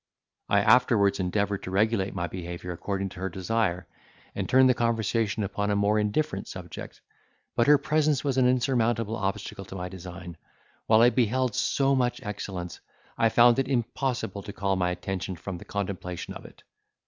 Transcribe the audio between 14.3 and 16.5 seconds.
to call my attention from the contemplation of